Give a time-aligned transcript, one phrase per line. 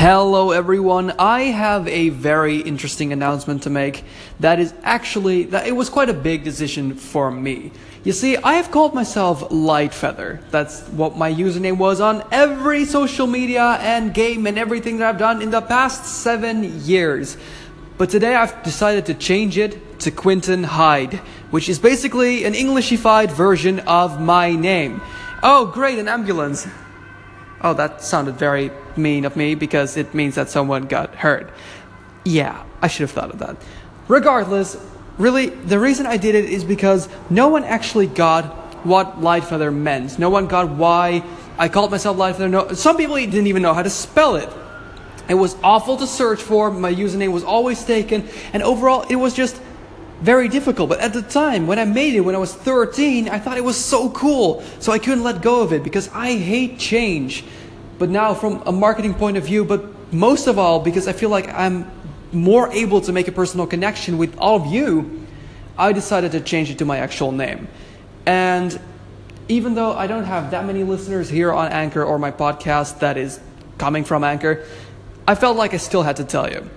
[0.00, 1.10] Hello everyone.
[1.18, 4.04] I have a very interesting announcement to make
[4.38, 7.72] that is actually that it was quite a big decision for me.
[8.04, 10.38] You see, I have called myself Lightfeather.
[10.52, 15.18] That's what my username was on every social media and game and everything that I've
[15.18, 17.36] done in the past 7 years.
[17.96, 21.14] But today I've decided to change it to Quinten Hyde,
[21.50, 25.00] which is basically an Englishified version of my name.
[25.42, 26.68] Oh, great, an ambulance.
[27.60, 31.50] Oh, that sounded very mean of me because it means that someone got hurt.
[32.24, 33.56] Yeah, I should have thought of that.
[34.06, 34.76] Regardless,
[35.18, 38.44] really, the reason I did it is because no one actually got
[38.86, 40.18] what Lightfeather meant.
[40.18, 41.24] No one got why
[41.58, 42.50] I called myself Lightfeather.
[42.50, 44.48] No, some people didn't even know how to spell it.
[45.28, 46.70] It was awful to search for.
[46.70, 49.60] My username was always taken, and overall, it was just
[50.20, 50.88] very difficult.
[50.88, 53.64] But at the time, when I made it when I was 13, I thought it
[53.64, 54.62] was so cool.
[54.80, 57.44] So I couldn't let go of it because I hate change.
[57.98, 61.30] But now, from a marketing point of view, but most of all, because I feel
[61.30, 61.90] like I'm
[62.32, 65.26] more able to make a personal connection with all of you,
[65.76, 67.68] I decided to change it to my actual name.
[68.26, 68.78] And
[69.48, 73.16] even though I don't have that many listeners here on Anchor or my podcast that
[73.16, 73.40] is
[73.78, 74.64] coming from Anchor,
[75.26, 76.68] I felt like I still had to tell you